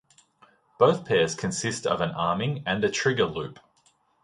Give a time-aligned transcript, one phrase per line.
[0.79, 3.59] Both pairs consist of an 'arming' and a 'trigger' loop.